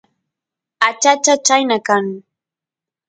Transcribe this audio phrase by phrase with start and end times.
[0.87, 2.05] achacha chayna kan